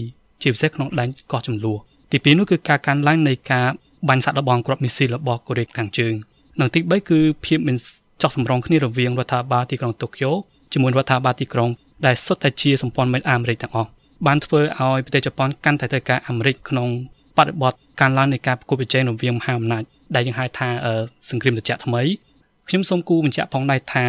[0.42, 1.78] ជាពិសេសក្នុងដែនកោះចំនួន
[2.12, 3.66] ទីពីរនោះគឺការកាន់ឡើងនៃការ
[4.08, 6.14] បាញ់សាក់ដបងគ្រាប់មីស៊ីលរបស់កូរ៉េខាងជើង
[6.60, 7.76] និងទី3គឺភាពមិន
[8.22, 10.30] ចោះសម្រងគ្នារវាងរដ្ឋាភិបាលទីក្រុងតូក្យូ
[10.72, 11.70] ជាមួយរដ្ឋាភិបាលទីក្រុង
[12.06, 13.90] ដែលសុទ្ធតែជាសម្ព័ន្ធមិត្តអាមេរិកទាំងអស់
[14.26, 16.88] បានធ្វើឲ្យប្រទេសជប៉ុនកាន់តែត្រូវការអាមេរិកក្នុង
[17.36, 19.82] បរិបទការឡើងនៃការប្រកួតប្រជែងរវាងមហាអំណាច
[20.14, 20.68] ដែលយើងហៅថា
[21.30, 22.02] សង្គ្រាមត្រជាក់ថ្មី
[22.68, 24.04] ខ្ញុំសូមគូបញ្ជាក់ផងដែរថា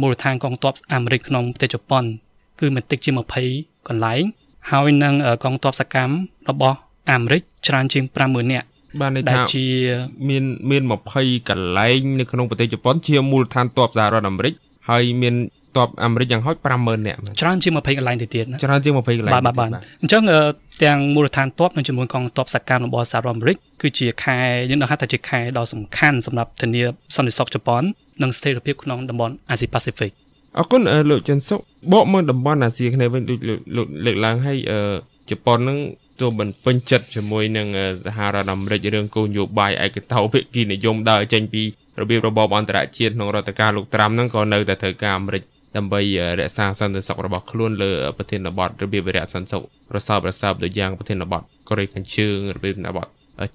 [0.00, 2.04] មូលដ្ឋានកងទ័ពអាមេរិកក្នុងប្រទេសជប៉ុន
[2.60, 3.10] គឺមិនតិចជា
[3.48, 4.22] 20កន្លែង
[4.70, 6.14] ហើយនឹងកងទ័ពសកម្ម
[6.48, 6.76] របស់
[7.10, 8.66] អាមេរិកច្រើនជាង50000នាក់
[9.00, 9.66] បានន័យថាជា
[10.28, 10.82] មានមាន
[11.14, 14.54] 20កន្លែងនៅក្នុងប្រទេសជប៉ុនជាមូលដ្ឋានទ័ពសហរដ្ឋអាមេរិក
[14.88, 15.34] ហើយមាន
[15.76, 19.70] ទ័ពអាមេរិកយ៉ាងហោច50000នាក់ច្រើនជាង20កន្លែងទៅទៀតណាច្រើនជាង20កន្លែងបាទបាទបាទ
[20.02, 20.22] អញ្ចឹង
[20.84, 24.38] ទាំងមូលដ្ឋានទ័ពនិងចំនួនកងទ័ពសកម្មរបស់សហរដ្ឋអាមេរិកគឺជាខែ
[24.70, 26.82] យើងដឹងថាជាខែដ៏សំខាន់សម្រាប់ធានា
[27.16, 27.82] សន្តិសុខជប៉ុន
[28.22, 30.12] និងស្ថិរភាពក្នុងតំបន់អាស៊ីប៉ាស៊ីហ្វិក
[30.58, 31.60] អរគុណលោកចិនសុក
[31.92, 33.40] បកមកតំបន់អាស៊ីគ្នាវិញដូច
[33.76, 34.58] លោកលើកឡើងឲ្យ
[35.30, 35.78] ជប៉ុននឹង
[36.20, 37.66] ទោះមិនពេញចិត្តជាមួយនឹង
[38.06, 41.62] សហរដ្ឋអាមេរិករឿងគោលនយោបាយឯកតោភាគីនិយមដើរចេញពី
[42.00, 45.42] របៀបរបបអន្តរជាតិក្នុងរដ្ឋការលោកត្រាំហ្នឹងក៏នៅតែត្រូវការអាមេរិក
[45.76, 46.00] ដើម្បី
[46.40, 49.62] រក្សាសន្តិសុខរបស់ខ្លួនលើប្រធានបទរបៀបវិរៈសន្តិសុខ
[49.96, 53.06] រសើបរសើបដូចយ៉ាងប្រធានបទកូរ៉េខាងជើងរបៀបបទ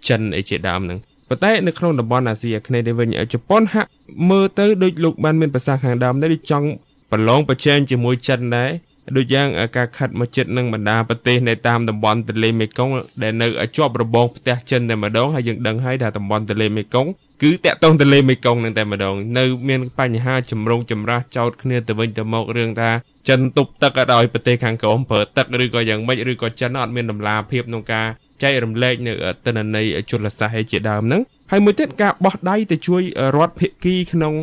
[0.08, 1.00] ចិនអីជាដើមហ្នឹង
[1.30, 3.90] ប៉ុន្តែនៅក្នុងតំបន់អាស៊ីអាគ្នេយ៍នេះវិញជប៉ុនហាក់
[4.30, 6.68] មើលទៅដូចលោកបានមានប្រសាសន៍ខាងដើមនេះចង់
[7.12, 8.70] ប្រឡងប្រជែងជាមួយចិនដែរ
[9.18, 12.94] ដូចយ៉ាងការខិតមកចិត្តនឹងបណ្ដាប្រទេសនៅតាមតំបន់ទន្លេមេគង្គ
[13.24, 22.92] ដែលនៅជាប់របងផ្ទះចិនតែម្ដងហើយយើងដឹងហើយថាតំបន់ទន្លេមេគង្គគឺតាក់ទងទន្លេមេគង្គនឹងតែម្ដងនៅមានបញ្ហាចម្រូងចម្រាសចោតគ្នាទៅវិញទៅមករឿងថា
[23.30, 28.08] ចិនទប់ទឹកឲ្យដល់ប្រទេសខាងក្រោមប្រើទឹកឬក៏យ៉ាងម៉េចឬក៏ចិនអត់មានដំណាភាពក្នុងការ
[28.44, 29.14] ចែករំលែកនៅ
[29.46, 31.22] ទិន្នន័យជលសាស្ត្រឯជាដើមហ្នឹង
[31.54, 33.02] ហើយមួយទៀតការបោះដៃទៅជួយ
[33.36, 34.34] រដ្ឋភិគីក្នុង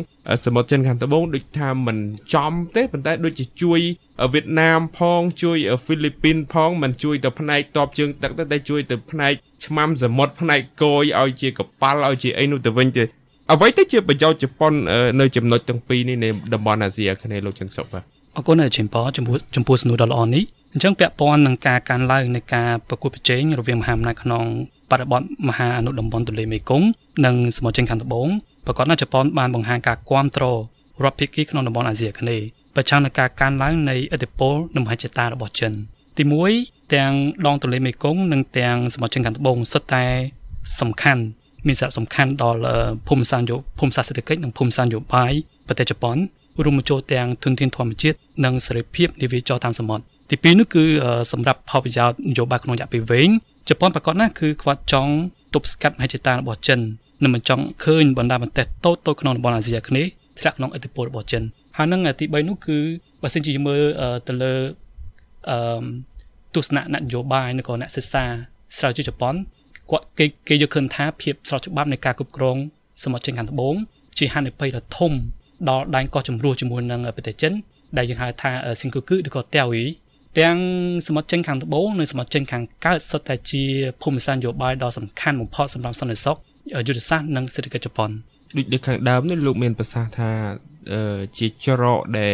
[0.45, 1.97] សមុទ្រចិនខាងត្បូងដូចថាមិន
[2.33, 3.79] ចំទេប៉ុន្តែដូចជាជួយ
[4.33, 9.33] វៀតណាមផងជួយហ្វីលីពីនផងមិនជួយទៅផ្នែកតបជើងទឹកទេតែជួយទៅផ្នែក
[9.65, 13.03] ឆ្មាំសមុទ្រផ្នែកគយឲ្យជាកប៉ាល់ឲ្យជាអីនោះទៅវិញទេ
[13.53, 14.73] អ្វីទៅជាប្រយោជន៍ជប៉ុន
[15.19, 18.03] នៅចំណុចទាំងពីរនេះនៃតំបន់អាស៊ីអាគ្នេយ៍លោកចិនសុកបាទ
[18.35, 24.43] អរគុណជិមប៉ចំពោះចំពោះសំណួរដ៏ល្អនេះអញ្ចឹងពាក់ព័ន្ធនឹងការកើនឡើងនៃការប្រកួតប្រជែងរវាងមហាអំណាចក្នុង
[24.91, 26.87] បរិបទមហាអនុតំបន់ទន្លេមេគង្គ
[27.25, 28.27] និងសមុទ្រចិនខាងត្បូង
[28.65, 30.43] ប្រកបណាជប៉ុនបានបង្ហាញការគាំទ្រ
[31.03, 35.71] រដ្ឋភាគីក្នុងតំបន់អាស៊ីអាគ្នេយ៍ប្រឆាំងនឹងការកើនឡើងនៃឥទ្ធិពលនិងមហិច្ឆតារបស់ចិន
[36.17, 36.23] ទី
[36.57, 37.13] 1ទាំង
[37.45, 40.03] ដងទន្លេមេគង្គនិងទាំងសមុទ្រចិនខាងត្បូងសុទ្ធតែ
[40.81, 41.23] សំខាន់
[41.67, 42.61] មានសារៈសំខាន់ដល់
[43.07, 45.33] ភូមិសាស្ត្រយោភូមិសាស្ត្រសេដ្ឋកិច្ចនិងភូមិសាស្ត្រយោបាយ
[45.67, 46.17] ប្រទេសជប៉ុន
[46.63, 50.83] រួមបញ្ចូលទាំងធនធានធម្មជាតិនិងសេរីភាពនាវាចរតាមសមុទ្រ ទី2នោះគឺ
[51.31, 53.29] សម្រាប់ផលប្រយោជន៍នយោបាយក្នុងរយៈពេលវែង
[53.69, 55.13] ជប៉ុនប្រកាសណាស់គឺខ្វាត់ចង់
[55.53, 56.79] ទប់ស្កាត់មហិច្ឆតារបស់ចិន
[57.23, 61.43] និងមិនចង់ឃើញបណ្ដាប្រទេសតូចតូចក្នុងតំបន់អាស៊ីអាគ្នេយ៍ធ្លាក់ក្នុងឥទ្ធិពលរបស់ចិន
[61.77, 62.77] ហើយនឹងទី3នោះគឺ
[63.21, 63.81] បើសិនជាមើល
[64.27, 64.53] ទៅលើ
[65.49, 65.59] អឺ
[66.55, 68.23] ទស្សនៈនយោបាយនិងក៏អ្នកសិក្សា
[68.77, 69.35] ស្រាវជ្រាវជប៉ុន
[69.91, 72.57] គាត់គេគេយកឃើញថាភាពស្របច្បាប់នៃការគ្រប់គ្រង
[73.03, 73.75] សមុទ្រចិនខាងត្បូង
[74.17, 75.11] ជាហានិភ័យដ៏ធំ
[75.69, 77.53] ដល់ដែនកោះចំរួសជាមួយនឹងប្រទេសចិន
[77.97, 79.83] ដែលយើងហៅថាស៊ីងគូគឺឬក៏តាវី
[80.37, 80.57] ទាំង
[81.07, 83.63] សមុទ្រចិនខាងត្បូងនិងសមុទ្រចិនខាងកើតសុទ្ធតែជា
[84.01, 86.37] ភូមិសាស្ត្រនយោបាយដ៏សំខាន់បំផុតសម្រាប់សន្តិសុខ
[86.87, 88.09] យុទ្ធសាស្ត្រនិងសេដ្ឋកិច្ចជប៉ុន
[88.57, 90.29] ដូចដូចខាងដើមនេះលោកមានប្រសាសន៍ថា
[91.37, 92.33] ជាច្រកដែល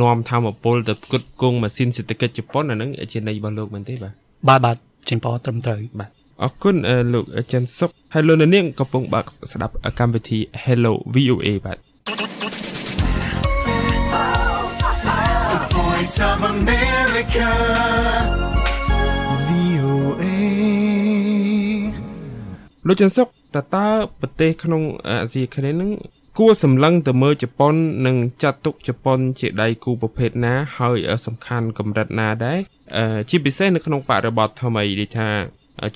[0.00, 4.14] នាំធម្មពលទៅផ្គត់ផ្គង់ម៉ាស៊ីនសេដ្ឋកិច្ចជប៉ុនអានឹងជាន័យរបស់លោកមែនទេបាទ
[4.48, 4.76] បាទបាទ
[5.08, 6.10] ចេញប៉ត្រឹមត្រូវបាទ
[6.42, 6.76] អរគុណ
[7.14, 11.78] លោកចិនសុកហើយលោកនាងកំពុងបើកស្ដាប់កម្មវិធី Hello VOA បាទ
[15.96, 17.50] Voice of America
[19.48, 20.24] VOA
[22.86, 23.86] លោកចិនសុកតើតើ
[24.20, 25.90] ប្រទេសក្នុងអាស៊ីអាគ្នេយ៍នឹង
[26.38, 27.74] គួរសម្លឹងទៅមើលជប៉ុន
[28.06, 32.58] និងចាត់ទុកជប៉ុន ជាដៃគូប្រភេទណា ហើយសំខាន់កម្រិតណាដែរ
[33.30, 35.28] ជាពិសេសនៅក្នុងបរិបទថ្មីដូចថា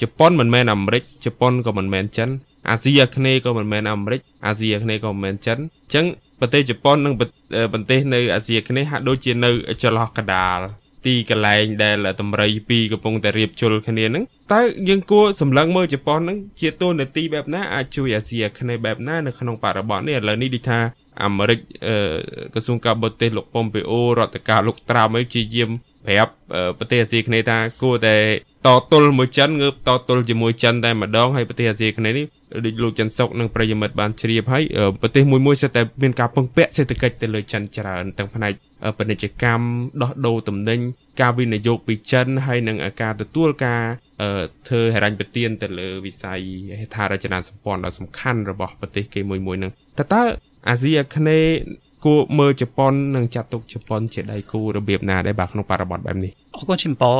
[0.01, 2.31] ជប៉ុនមិនមែនអាមេរិកជប៉ុនក៏មិនមែនចិន
[2.71, 6.07] អាស៊ីអាគ្នេយ៍ក៏មិនមែនអាមេរិកអាស៊ីអាគ្នេយ៍ក៏មិនមែនចិនអញ្ចឹង
[6.41, 9.51] ប្រទេសជប៉ុននិងប្រទេសនៅអាស៊ីអាគ្នេយ៍ហាក់ដូចជានៅ
[9.83, 10.61] ចន្លោះកណ្ដាល
[11.07, 20.81] ទីកន្លែងដែលតម្រៃពីរកំពុងតែរៀបជុលគ្នាហ្នឹងតើយើងគួរសម្លឹងមើលជប៉ុនហ្នឹងជាតួនាទីបែបណាអាចជួយអាស៊ីអាគ្នេយ៍បែបណានៅក្នុងបរិបទនេះឥឡូវនេះដូចថា
[21.25, 21.59] អាមេរិក
[22.55, 25.71] ក្រសួងការបរទេសលោកប៉ុមពេអូរដ្ឋការលោកត្រាំអីជាយាម
[26.07, 26.33] ប្រាប់
[26.79, 28.17] ប្រទេសអាស៊ីគ្នេយ៍ថាគួរតែ
[28.67, 32.27] តទល់មួយចិនងើបតទល់ជាមួយចិនតែម្ដងហើយប្រទេសអាស៊ីគ្នេយ៍នេះ
[32.65, 34.63] ដូចលោកចិនសុកនិងប្រិយមិត្តបានជ្រាបហើយ
[35.03, 38.53] ប្រទេសមួយមួយសិតតែមានការពឹងពាក់សេដ្ឋកិច្ចទៅលើចិនច្រើនទាំងផ្នែក
[38.99, 39.65] ពាណិជ្ជកម្ម
[40.03, 40.79] ដោះដូរទំនិញ
[41.21, 43.83] ការវិនិយោគពីចិនហើយនិងការទទួលការ
[44.69, 46.41] ធ្វើហិរញ្ញប្បទានទៅលើវិស័យ
[46.79, 50.23] ហេដ្ឋារចនាសម្ព័ន្ធដ៏សំខាន់របស់ប្រទេសគេមួយមួយនឹងតើតើ
[50.69, 51.53] អាស៊ីអាគ្នេយ៍
[52.05, 57.15] គួរមើលជប៉ុននិងចាត់ទុកជប៉ុនជាដៃគូរបៀបណាដែរបាទក្នុងបរិបទបែបនេះអរគុណជំពរ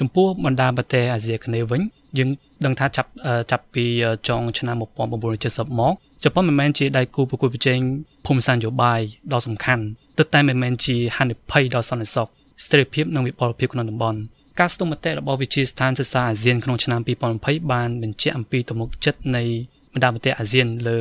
[0.00, 1.80] ចំពោះបណ្ដាប្រទេសអាស៊ីអាគ្នេយ៍វិញ
[2.18, 2.28] យើង
[2.64, 3.10] ដឹងថាចាប់
[3.50, 3.84] ចាប់ពី
[4.28, 7.78] ចុងឆ្នាំ1970មកជប៉ុនមិនមែនជាដៃគូប្រកួតប្រជែង
[8.26, 9.00] ភូមិសាស្ត្រនយោបាយ
[9.32, 9.84] ដ៏សំខាន់
[10.18, 12.28] ទើបតែមិនមែនជាហានិភ័យដល់សន្តិសុខ
[12.64, 14.18] ស្ថិរភាពនិងវិបលភាពក្នុងតំបន់
[14.60, 17.00] ការស្ទង់មតិរបស់វិជាស្ថានសិក្សាអាស៊ានក្នុងឆ្នាំ
[17.34, 19.42] 2020បានបញ្ជាក់អំពីទំនុកចិត្តនៃ
[19.92, 20.96] បណ្ដាប្រទេសអាស៊ានលើ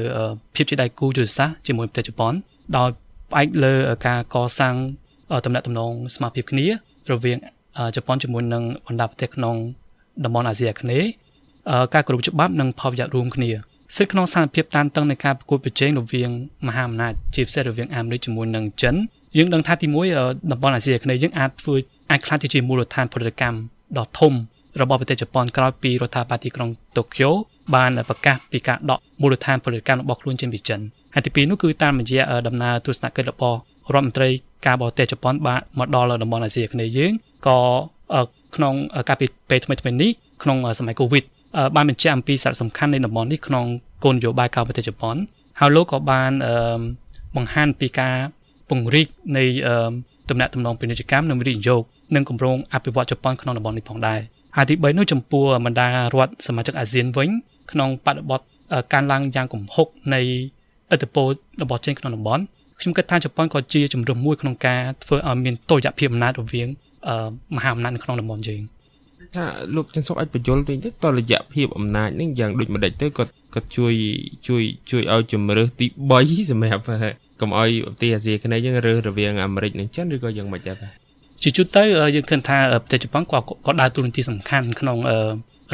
[0.55, 2.33] ភាពជាដៃគូយុទ្ធសាស្ត្រជាមួយប្រទេសជប៉ុន
[2.77, 2.89] ដោយ
[3.34, 3.74] ផ្អែកលើ
[4.08, 4.76] ការកសាង
[5.46, 6.65] ទំនាក់ទំនងស្មារតីគ្នា
[7.12, 7.38] រវាង
[7.96, 9.56] ជប៉ុនជាមួយនឹងបណ្ដាប្រទេសក្នុង
[10.26, 11.08] តំបន់អាស៊ីអាគ្នេយ៍
[11.93, 13.50] ការគោរពច្បាប់និងផលប្រយោជន៍រួមគ្នា
[13.93, 16.30] ស្ថិតក្នុងស្ថានភាពតានតឹងនៃការប្រកួតប្រជែងរវាង
[16.67, 18.96] មហាអំណាចជាពិសេសរវាងអាមេរិកជាមួយនឹងចិន
[19.38, 20.06] យើងដឹងថាទីមួយ
[20.52, 21.76] តំបន់អាស៊ីអាគ្នេយ៍យើងអាចធ្វើ
[22.12, 23.58] អាចខ្លាចទៅជាមូលដ្ឋានផលិតកម្ម
[23.98, 24.34] ដ៏ធំ
[24.81, 27.29] របស់ប្រទេសជប៉ុនក្រោយពីរដ្ឋាភិបាលទីក្រុងតូក្យូ
[27.75, 30.79] បានប្រកាសពីការដកមូលដ្ឋានផលិតកម្មរបស់ខ្លួនចេញពីចិន
[31.13, 33.57] ហើយទីពីរនោះគឺតាមរយៈដំណើរទស្សនកិច្ចរបស់
[33.93, 34.29] រដ្ឋមន្ត្រី
[34.65, 37.12] ការបរទេសជប៉ុនបានមកដល់តំបន់អាស៊ីអាគ្នេយ៍យើង
[37.47, 37.59] ក៏
[38.55, 38.73] ក្នុង
[39.09, 40.12] កាលពីពេលថ្មីៗនេះ
[40.43, 41.23] ក្នុងសម័យកូវីដ
[41.75, 43.65] បានបញ្ជាក់អំពីសារៈសំខាន់នៃតំបន់នេះក្នុង
[44.03, 45.15] គោលនយោបាយការបរទេសជប៉ុន
[45.59, 46.31] ហើយលោកក៏បាន
[47.36, 48.15] បង្ហាញពីការ
[48.69, 49.07] ពង្រីក
[49.38, 49.43] នៃ
[50.29, 51.81] ទំនាក់ទំនងពាណិជ្ជកម្មនិងវិនិយោគ
[52.15, 54.19] និងគម្រោងអភិវឌ្ឍជប៉ុនក្នុងតំបន់នេះផងដែរ
[54.55, 57.29] ហើយទី3នោះចំពោះបណ្ដារដ្ឋសមាជិកអាស៊ានវិញ
[57.71, 58.41] ក្នុងបរិបទ
[58.93, 60.21] ការឡើងយ៉ាងគំហុកនៃ
[60.93, 61.27] ឥទ្ធិពល
[61.61, 62.43] របស់ចិនក្នុងតំបន់
[62.79, 66.67] ខ្ញុំគិតថាជប៉ុនក៏ជាជំរើសមួយក្នុងការធ្វើឲ្យមានតុល្យភាពអំណាចរវាង
[67.55, 68.61] មហាអំណាចនៅក្នុងតំបន់យើង
[69.35, 73.93] ថាលោកចិនសុកអាចបញ្យល់វិញទៅតរយៈភាពអំណាចនឹងយ៉ាងដូចម្ដេចទៅគាត់គាត់ជួយ
[74.47, 74.61] ជួយ
[74.91, 75.85] ជួយឲ្យជំរើសទី
[76.19, 76.83] 3សម្រាប់
[77.41, 81.02] កុំឲ្យប្រទេសអាស៊ីអាគ្នេយ៍យើងរើសរវាងអាមេរិកនិងចិនឬក៏យ៉ាងម៉េចដែរបាទ
[81.43, 81.84] ជាជួនទៅ
[82.15, 84.97] យើងឃើញថាប្រទេសជប៉ុនក៏ក៏ដើរតួនាទីសំខាន់ក្នុង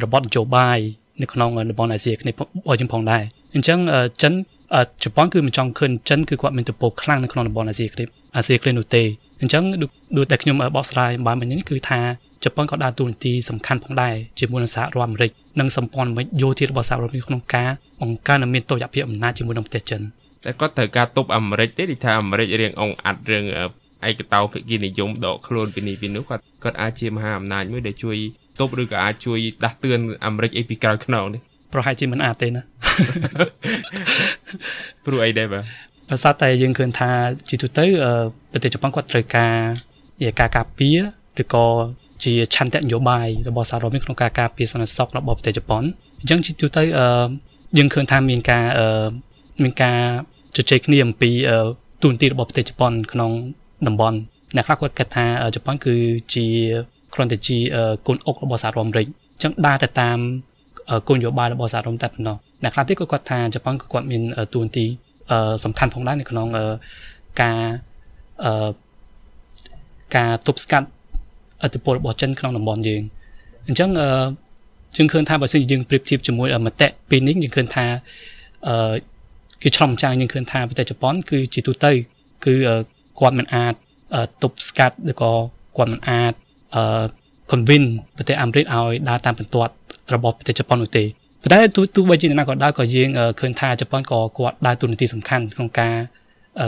[0.03, 0.79] របបនយោបាយ
[1.21, 3.23] នៅក្នុងតំបន់អាស៊ីអាគ្នេយ៍របស់យើងផងដែរ
[3.55, 3.79] អញ្ចឹង
[4.21, 4.33] ចិន
[5.03, 9.03] ជប៉ុនគឺមិនចង់ឃើញចិនគឺគាត់មានទំពោខ្លាំងនៅក្នុងតំបន់អាស៊ីអាគ្នេយ៍អាស៊ីអាគ្នេយ៍នោះទេ
[9.41, 9.63] អញ្ចឹង
[10.17, 11.99] ដូចតែខ្ញុំបកស្រាយបានមិញនេះគឺថា
[12.43, 17.69] ជប៉ុនក៏ដើរតួនាទីសំខាន់ផងដែរជាមួយនឹងសហរដ្ឋអាមេរិកនិងសម្ព័ន្ធមិត្តយោធារបស់សហរដ្ឋអាមេរិកក្នុងការ
[18.01, 20.01] បង្កើននិងមានតុល្យភាពអំណាចជាមួយនឹងប្រទេសចិន
[20.45, 23.45] តែគាត់ត្រូវការទប់អាមេរិកទេដូចថាអាមេរិករៀងអងអាត់រឿង
[24.07, 28.17] ឯកតោភាគីនិយមដកខ្លួនពីនេះពីនោះគាត់គាត់អាចជាមហាអំណាចមួយដែលជួយ
[28.59, 31.41] ទប់ឬក៏អាចជួយដាស់តឿនអាមេរិកអីពីក្រៅខ្នងនេះ
[31.73, 32.61] ប្រហែលជាមិនអាចទេណា
[35.05, 35.63] ព្រោះអីដែរបាទ
[36.11, 37.09] ដោយសារតែយើងឃើញថា
[37.49, 37.85] ជាទូទៅ
[38.51, 39.55] ប្រទេសជប៉ុនគាត់ត្រូវការ
[40.21, 40.99] ជាការការពារ
[41.41, 41.65] ឬក៏
[42.23, 45.83] ជាឆន្ទៈនយោបាយរបស់សហរដ្ឋអាមេរិកក្នុងការការពារសន្តិសុខរបស់ប្រទេសជប៉ុន
[46.19, 46.83] អញ្ចឹងជាទូទៅ
[47.77, 48.63] យើងឃើញថាមានការ
[49.63, 49.97] មានការ
[50.55, 51.31] ជជែកគ្នាអំពី
[52.03, 53.31] ទូនទីរបស់ប្រទេសជប៉ុនក្នុង
[53.87, 54.17] តំបន់
[54.55, 55.95] អ្នកខ្លះគាត់គិតថាជប៉ុនគឺ
[56.35, 56.45] ជា
[57.13, 57.57] គ្រាន់តែជា
[58.07, 60.17] កូនអុករបស់សហរដ្ឋអាមេរិកអញ្ចឹងដើរទៅតាម
[61.07, 64.21] គោលនយោបាយរបស់សហរដ្ឋតែប៉ុណ្ណោះអ្នកខ្លះទៀតក៏គាត់ថាជប៉ុនក៏គាត់មាន
[64.53, 64.85] ទួនាទី
[65.63, 66.47] សំខាន់ផងដែរនៅក្នុង
[67.41, 67.59] ការ
[70.15, 70.87] ការទប់ស្កាត់
[71.65, 73.01] ឥទ្ធិពលរបស់ចិនក្នុងតំបន់យើង
[73.67, 73.89] អញ្ចឹង
[74.97, 77.85] យើងឃើញថាបើសិនយើងប្រៀបធៀបជាមួយមតិពេលនេះយើងឃើញថា
[78.67, 78.95] អឺ
[79.63, 81.91] គឺឆ្លុំចាំងយើងឃើញថាប្រទេសជប៉ុនគឺជាទូទៅ
[82.45, 82.53] គឺ
[83.19, 83.73] គាត់មិនអាច
[84.43, 85.31] ទប់ស្កាត់ឬក៏
[85.77, 86.33] គាត់មិនអាច
[86.75, 87.03] អឺ
[87.51, 89.73] convince ប្រទេសអាមេរិកឲ្យដើរតាមបន្ទាត់
[90.13, 91.03] របស់ប្រទេសជប៉ុននោះទេ
[91.41, 95.93] ប៉ុន្តែទោះទោះបីជាណាក៏ដោយក៏យើងឃើញថាជប៉ុនក៏គាត់ដើរតួនាទីសំខាន់ក្នុងការ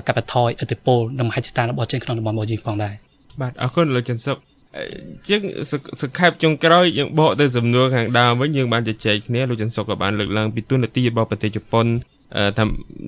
[0.08, 2.94] កាត់បន្ថយឥទ្ធិពលនិងមហិច្ឆតារបស់ចិនក្នុងតំបន់របស់យើងផងដែរ
[3.42, 4.38] បាទអរគុណលោកចិនសុក
[5.28, 5.42] ជាង
[6.02, 11.86] សង្ខេបចុងក្រោយយើងបកទៅសំណួរខាងដើមវិញយើងបានជជែកគ្នាលោកចិនសុកក៏បានលើកឡើងពីទូនាទីរបស់ប្រទេសជប៉ុន
[12.58, 12.64] ថា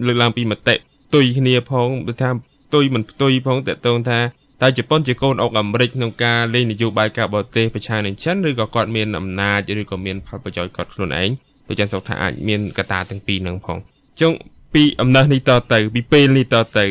[0.07, 0.75] លើកឡើងពីមតិ
[1.13, 1.87] ទុយគ្នាផង
[2.21, 4.19] ថាផ្ទុយមិនផ្ទុយផងតើតើថា
[4.61, 11.29] តើជប៉ុនជាកូនអុកអាមេរិកក្នុងការលេងនយោបាយការបរទេសប្រឆាំងនឹងចិនឬក៏គាត់មានអំណាចឬក៏មានផលប្រយោជន៍គាត់ខ្លួនឯង
[11.67, 13.77] ដូចចាន់សុកថាអាចមានកត្តាទាំងពីរហ្នឹងផង
[14.21, 14.33] ចុង
[14.73, 16.85] ពីអំណះនេះតទៅពីពេលនេះតទៅ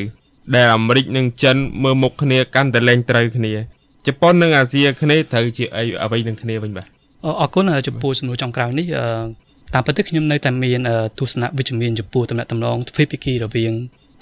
[0.55, 3.53] ដែលអាមេរិកនិងចិនមើលមុខគ្នាកាន់តែលែងត្រូវគ្នា
[4.07, 6.87] ជប៉ុននិងអាស៊ីអាគ្នេយ៍ត្រូវជាអីអ្វីនឹងគ្នាវិញបាទ
[7.40, 8.87] អរគុណចំពោះសំណួរចុងក្រោយនេះ
[9.75, 10.81] តាមពិតខ្ញុំនៅតែមាន
[11.18, 13.73] ទស្សនៈវិជ្ជមានចំពោះតំណែងតំណងទ្វេភាគីរវាង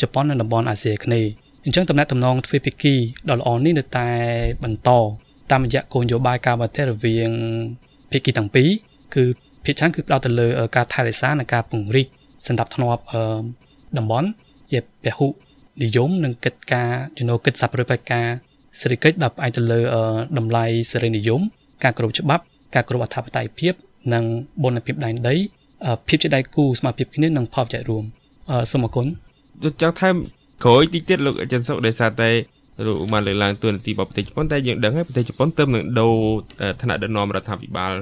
[0.01, 1.31] ជប៉ុននិងតំបន់អាស៊ីអាគ្នេយ៍
[1.65, 2.95] អញ្ចឹងតំណែងតំណងទ្វេភាគី
[3.31, 4.09] ដ៏ល្អនេះនៅតែ
[4.63, 4.91] បន្ត
[5.51, 7.31] តាមរយៈគោលនយោបាយការបរទេសរវាង
[8.11, 8.69] ភាគីទាំងពីរ
[9.15, 9.25] គឺ
[9.65, 10.47] ភាគច្រើនគឺផ្ដោតទៅលើ
[10.77, 12.07] ការថែរក្សានិងការពង្រីក
[12.47, 12.99] សន្តិភាព
[13.99, 14.29] តំបន់
[14.73, 15.27] ជាពហុ
[15.83, 18.27] និយមនិងកិច្ចការជំនួយកិច្ចសហប្រតិបត្តិការ
[18.81, 19.81] សេដ្ឋកិច្ចដែលផ្អែកទៅលើ
[20.39, 21.41] តម្លៃសេរីនិយម
[21.85, 22.43] ការគោរពច្បាប់
[22.75, 23.75] ការគោរពអធិបតេយ្យភាព
[24.15, 24.25] និង
[24.63, 25.35] បុណ្យភាពដែនដី
[26.09, 28.05] ភាពជាដៃគូស្មារតីគ្នានិងផលប្រយោជន៍រួម
[28.71, 29.07] សូមអរគុណ
[29.81, 30.15] ចង់ថែម
[30.65, 32.31] ក្រោយតិចទៀតលោកអចិន្សុកដោយសារតែ
[32.87, 36.17] លោកបានលើកឡើងទួនាទីរបស់ប្រទេសជប៉ុនតែយើងដឹងហើយប្រទេសជប៉ុនទើបនឹងដូរ
[36.81, 37.95] ឋានៈដឹកនាំរដ្ឋាភិបាល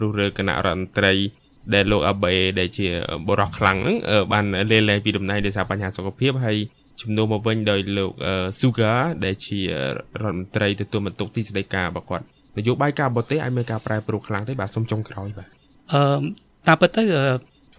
[0.00, 1.12] រុះរើគណៈរដ្ឋមន្ត្រី
[1.74, 2.86] ដែលលោកអាបេដែលជា
[3.28, 3.96] បរិះខ្លាំងហ្នឹង
[4.32, 6.56] បានលេលែងពីតំណែងដោយសារបញ្ហាសុខភាពហើយ
[7.00, 8.12] ជំនួសមកវិញដោយលោក
[8.60, 8.92] Suga
[9.24, 12.24] ដែលជារដ្ឋមន្ត្រីទទួលបន្ទុកទីស្តីការរបស់គាត់
[12.58, 15.48] នយោបាយការបរទេសអាចមានការប្រែប្រួលខ្លាំងទេបាទសូមចុងក្រោយបាទ
[15.92, 16.02] អឺ
[16.66, 17.02] តាមពិតទៅ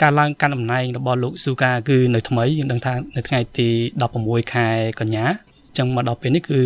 [0.02, 3.68] ការឡើងកាន់តំណែងរបស់លោកស៊ូកាគឺនៅថ្មីយើងដឹងថានៅថ្ងៃទី
[4.12, 4.68] 16ខែ
[5.00, 5.26] កញ្ញា
[5.68, 6.60] អញ្ចឹងមកដល់ពេលនេះគឺ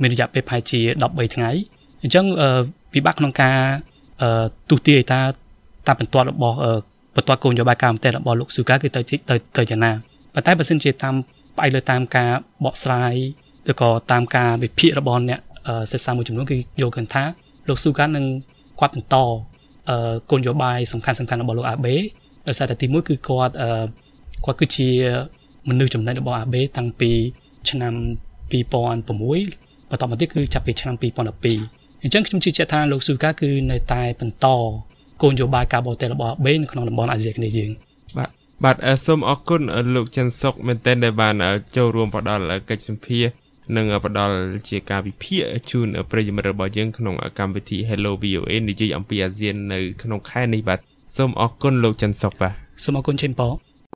[0.00, 1.50] មានរយៈពេលប្រហែលជា13ថ្ងៃ
[2.02, 2.24] អញ្ចឹង
[2.92, 3.58] ពិបាកក្នុងការ
[4.70, 5.20] ទូទាយថា
[5.86, 6.56] តាបន្ទាត់របស់
[7.16, 9.92] បន្ទាត់គោលនយោបាយការប្រទេសរបស់លោកស៊ូកាគឺទៅទៅទៅយ៉ាងណា
[10.34, 11.14] ប៉ុន្តែបើសិនជាតាម
[11.56, 12.30] ផ្អែកលើតាមការ
[12.64, 13.14] បកស្រាយ
[13.70, 15.40] ឬក៏តាមការវិភាគរបស់អ្នក
[15.92, 17.22] សិក្សាមួយចំនួនគឺយល់ឃើញថា
[17.68, 18.24] លោកស៊ូកានឹង
[18.80, 19.16] គាត់បន្ត
[19.90, 21.94] អឺគោលនយោបាយសំខាន់សំខាន់របស់លោកអាបេ
[22.48, 23.68] ដោយសារតែទីមួយគឺគាត់អឺ
[24.44, 24.88] គាត់គឺជា
[25.68, 27.10] មនុស្សចំណេញរបស់អាបេតាំងពី
[27.70, 27.94] ឆ្នាំ
[28.52, 34.46] 2006បន្តមកទៀតគឺចាប់ពីឆ្នាំ2012អញ្ចឹងខ្ញុំជឿជាក់ថាលោកស៊ូកាគឺនៅតែបន្ត
[35.22, 37.70] គោលនយោបាយការបរទេសរបស់អាបេនៅក្នុងតំបន់អាស៊ីអាគ្នេយ៍យើង
[38.16, 38.28] បាទ
[38.64, 38.76] បាទ
[39.06, 39.62] សូមអរគុណ
[39.94, 41.34] លោកច័ន្ទសុកមែនទែនដែលបាន
[41.76, 43.24] ចូលរួមផ្ដល់កិច្ចសម្ភារ
[43.76, 44.36] និងផ្ដល់
[44.68, 50.80] ជាការវិភាគជូនប្រិយមិត្តរបស់យើងក្នុងកម្មវិធី Hello VOA និយាយអំពីអាស៊ាននៅក្នុងខែនេះបាទ
[51.16, 53.46] សូមអរគុណលោកច័ន្ទសុកបាទសូមអរគុណជិនប៉